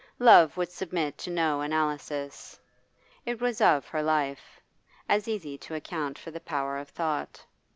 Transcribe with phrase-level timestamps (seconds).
[0.17, 2.59] Love would submit to no analysis;
[3.23, 4.59] it was of her life;
[5.07, 7.45] as easy to account for the power of thought.